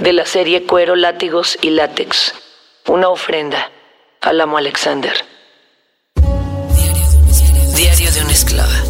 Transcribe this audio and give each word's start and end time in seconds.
de 0.00 0.12
la 0.12 0.24
serie 0.24 0.64
Cuero, 0.66 0.96
Látigos 0.96 1.58
y 1.60 1.70
Látex. 1.70 2.34
Una 2.88 3.08
ofrenda 3.08 3.70
al 4.20 4.40
amo 4.40 4.56
Alexander. 4.56 5.12
Diario 7.76 8.10
de 8.12 8.20
una 8.22 8.32
esclava. 8.32 8.82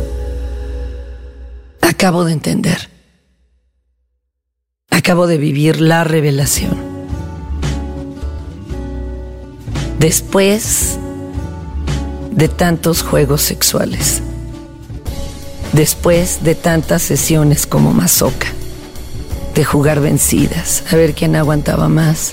Acabo 1.82 2.24
de 2.24 2.32
entender. 2.32 2.88
Acabo 4.90 5.26
de 5.26 5.38
vivir 5.38 5.80
la 5.80 6.04
revelación. 6.04 6.78
Después 9.98 10.98
de 12.30 12.48
tantos 12.48 13.02
juegos 13.02 13.42
sexuales. 13.42 14.22
Después 15.72 16.42
de 16.42 16.54
tantas 16.54 17.02
sesiones 17.02 17.66
como 17.66 17.92
masoca 17.92 18.48
de 19.60 19.64
jugar 19.66 20.00
vencidas, 20.00 20.84
a 20.90 20.96
ver 20.96 21.12
quién 21.12 21.36
aguantaba 21.36 21.90
más, 21.90 22.32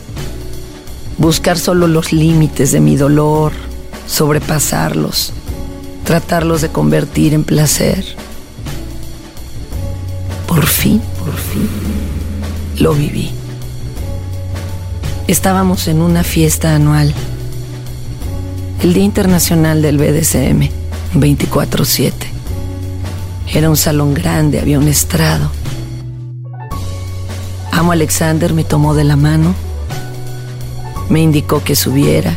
buscar 1.17 1.57
solo 1.57 1.85
los 1.85 2.13
límites 2.13 2.71
de 2.71 2.79
mi 2.79 2.95
dolor, 2.95 3.51
sobrepasarlos, 4.05 5.33
tratarlos 6.05 6.61
de 6.61 6.69
convertir 6.69 7.33
en 7.33 7.43
placer. 7.43 8.05
Por 10.47 10.65
fin, 10.65 11.01
por 11.19 11.35
fin, 11.35 11.67
lo 12.79 12.93
viví. 12.93 13.31
Estábamos 15.27 15.89
en 15.89 16.01
una 16.01 16.23
fiesta 16.23 16.75
anual, 16.75 17.13
el 18.83 18.93
Día 18.93 19.03
Internacional 19.03 19.81
del 19.81 19.97
BDSM, 19.97 20.69
24-7. 21.13 22.13
Era 23.53 23.69
un 23.69 23.75
salón 23.75 24.13
grande, 24.13 24.61
había 24.61 24.79
un 24.79 24.87
estrado. 24.87 25.56
Alexander 27.91 28.53
me 28.53 28.63
tomó 28.63 28.93
de 28.93 29.03
la 29.03 29.15
mano, 29.15 29.53
me 31.09 31.21
indicó 31.21 31.63
que 31.63 31.75
subiera, 31.75 32.35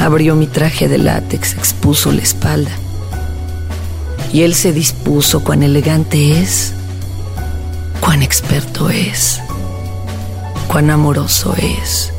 abrió 0.00 0.36
mi 0.36 0.46
traje 0.46 0.88
de 0.88 0.98
látex, 0.98 1.54
expuso 1.54 2.12
la 2.12 2.22
espalda. 2.22 2.70
Y 4.32 4.42
él 4.42 4.54
se 4.54 4.72
dispuso 4.72 5.42
cuán 5.42 5.62
elegante 5.62 6.40
es, 6.40 6.72
cuán 8.00 8.22
experto 8.22 8.90
es, 8.90 9.40
cuán 10.68 10.90
amoroso 10.90 11.54
es, 11.56 12.12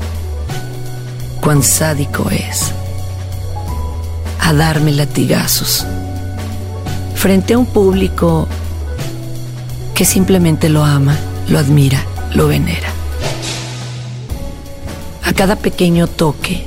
cuán 1.42 1.64
sádico 1.64 2.30
es, 2.30 2.72
a 4.40 4.54
darme 4.54 4.92
latigazos 4.92 5.86
frente 7.18 7.56
a 7.56 7.58
un 7.58 7.66
público 7.66 8.48
que 9.96 10.06
simplemente 10.06 10.70
lo 10.70 10.86
ama, 10.86 11.16
lo 11.50 11.60
admira, 11.60 12.04
lo 12.34 12.48
venera. 12.48 12.90
A 15.24 15.34
cada 15.34 15.56
pequeño 15.56 16.08
toque, 16.08 16.66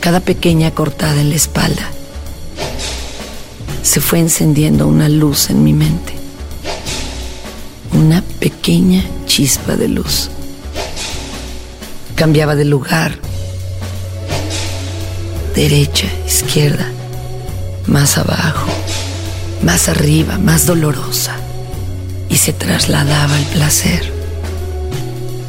cada 0.00 0.20
pequeña 0.20 0.72
cortada 0.72 1.20
en 1.20 1.30
la 1.30 1.36
espalda, 1.36 1.88
se 3.82 4.00
fue 4.00 4.20
encendiendo 4.20 4.86
una 4.86 5.08
luz 5.08 5.50
en 5.50 5.64
mi 5.64 5.72
mente. 5.72 6.14
Una 7.92 8.22
pequeña 8.40 9.04
chispa 9.26 9.76
de 9.76 9.88
luz. 9.88 10.30
Cambiaba 12.14 12.54
de 12.54 12.64
lugar. 12.64 13.18
Derecha, 15.54 16.06
izquierda, 16.26 16.90
más 17.86 18.16
abajo, 18.16 18.66
más 19.62 19.88
arriba, 19.88 20.38
más 20.38 20.64
dolorosa 20.64 21.36
se 22.42 22.52
trasladaba 22.52 23.38
el 23.38 23.46
placer. 23.46 24.02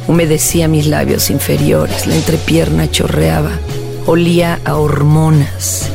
Humedecía 0.06 0.68
mis 0.68 0.86
labios 0.86 1.28
inferiores, 1.28 2.06
la 2.06 2.14
entrepierna 2.14 2.88
chorreaba, 2.88 3.50
olía 4.06 4.60
a 4.64 4.76
hormonas, 4.76 5.90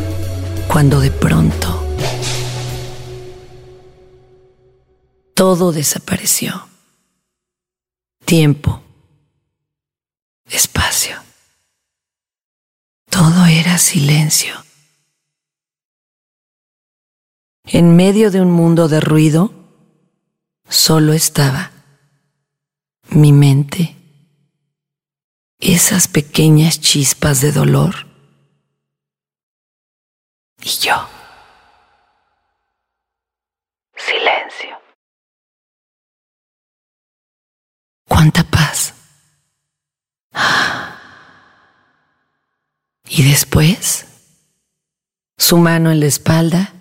cuando 0.67 0.99
de 0.99 1.09
pronto 1.09 1.85
todo 5.33 5.71
desapareció. 5.71 6.67
Tiempo, 8.25 8.81
espacio. 10.49 11.15
Todo 13.09 13.45
era 13.45 13.77
silencio. 13.77 14.53
En 17.63 17.95
medio 17.95 18.31
de 18.31 18.41
un 18.41 18.51
mundo 18.51 18.89
de 18.89 18.99
ruido, 18.99 19.58
solo 20.69 21.13
estaba 21.13 21.71
mi 23.09 23.33
mente, 23.33 23.95
esas 25.59 26.07
pequeñas 26.07 26.79
chispas 26.79 27.41
de 27.41 27.51
dolor 27.51 28.07
y 30.61 30.69
yo. 30.69 31.09
Silencio. 33.95 34.79
Cuánta 38.07 38.43
paz. 38.43 38.93
Y 43.07 43.23
después, 43.23 44.05
su 45.37 45.57
mano 45.57 45.91
en 45.91 45.99
la 45.99 46.05
espalda 46.05 46.78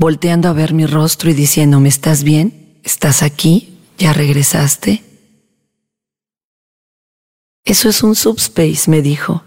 volteando 0.00 0.48
a 0.48 0.54
ver 0.54 0.72
mi 0.72 0.86
rostro 0.86 1.28
y 1.28 1.34
diciéndome, 1.34 1.90
¿estás 1.90 2.24
bien? 2.24 2.80
¿Estás 2.82 3.22
aquí? 3.22 3.78
¿Ya 3.98 4.14
regresaste? 4.14 5.04
Eso 7.66 7.90
es 7.90 8.02
un 8.02 8.14
subspace, 8.14 8.90
me 8.90 9.02
dijo. 9.02 9.44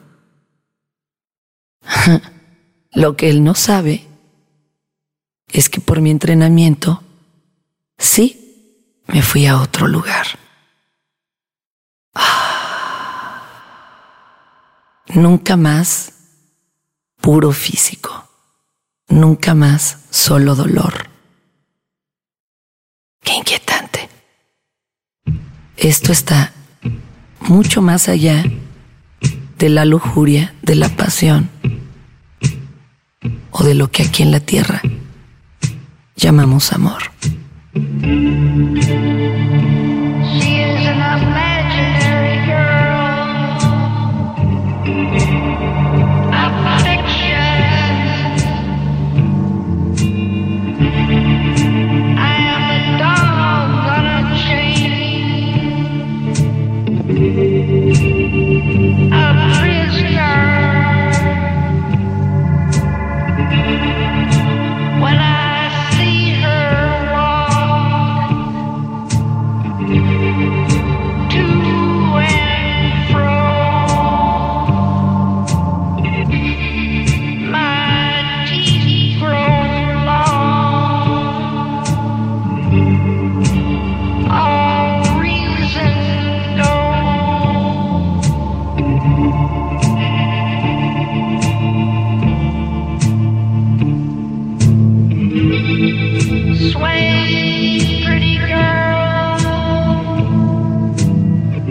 Lo 2.91 3.15
que 3.15 3.31
él 3.31 3.43
no 3.43 3.55
sabe 3.55 4.05
es 5.51 5.69
que 5.69 5.81
por 5.81 6.01
mi 6.01 6.11
entrenamiento, 6.11 7.01
sí, 7.97 9.01
me 9.07 9.23
fui 9.23 9.47
a 9.47 9.59
otro 9.59 9.87
lugar. 9.87 10.27
Nunca 15.15 15.57
más 15.57 16.13
puro 17.19 17.51
físico. 17.51 18.32
Nunca 19.13 19.53
más 19.53 19.99
solo 20.09 20.55
dolor. 20.55 21.07
Qué 23.23 23.35
inquietante. 23.35 24.09
Esto 25.77 26.11
está 26.11 26.51
mucho 27.41 27.83
más 27.83 28.09
allá 28.09 28.43
de 29.59 29.69
la 29.69 29.85
lujuria, 29.85 30.55
de 30.63 30.73
la 30.73 30.89
pasión 30.89 31.51
o 33.51 33.63
de 33.63 33.75
lo 33.75 33.91
que 33.91 34.01
aquí 34.01 34.23
en 34.23 34.31
la 34.31 34.39
tierra 34.39 34.81
llamamos 36.15 36.73
amor. 36.73 37.03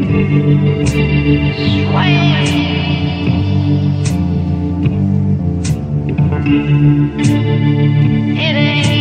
Swing. 0.03 0.33
It 8.37 8.57
ain't. 8.57 8.92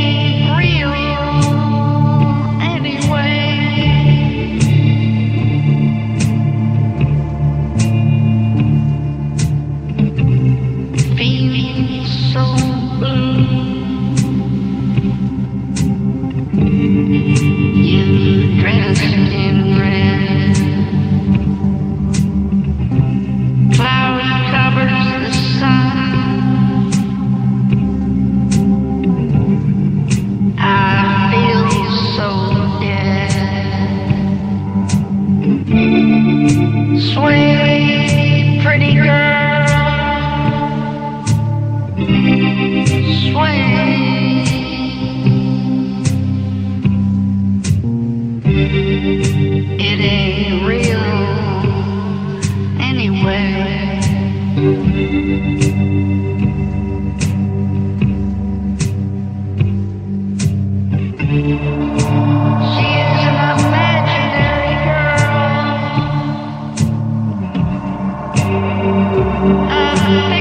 pretty 38.82 38.96
girl. 38.96 39.12
It 49.84 50.00
ain't 50.00 50.64
real 50.68 51.00
anyway. 52.82 54.02
Thank 69.70 70.36
you. 70.36 70.41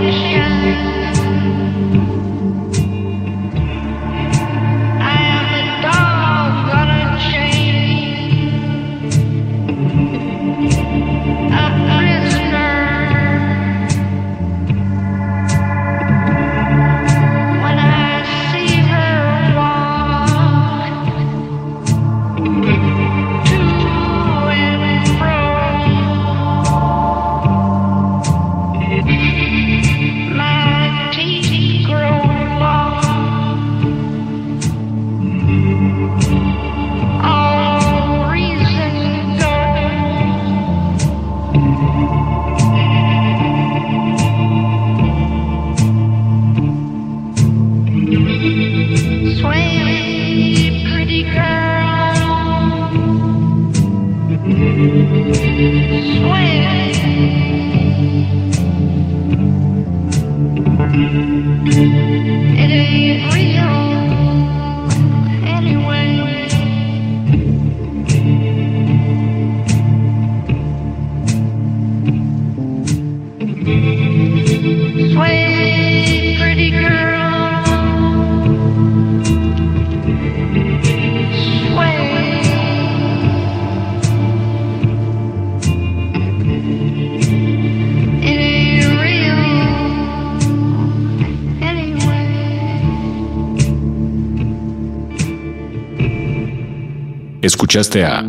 Escuchaste 97.43 98.05
a 98.05 98.23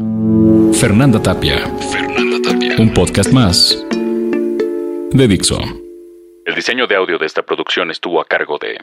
Fernanda 0.73 1.21
Tapia. 1.21 1.67
Fernanda 1.91 2.37
Tapia. 2.41 2.77
Un 2.79 2.93
podcast 2.93 3.29
más 3.33 3.85
de 5.11 5.27
Dixo. 5.27 5.59
El 6.45 6.55
diseño 6.55 6.87
de 6.87 6.95
audio 6.95 7.17
de 7.17 7.25
esta 7.25 7.41
producción 7.41 7.91
estuvo 7.91 8.21
a 8.21 8.25
cargo 8.25 8.57
de 8.57 8.79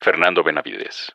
Fernando 0.00 0.42
Benavides. 0.42 1.12